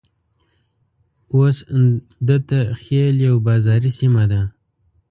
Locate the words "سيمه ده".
3.99-4.41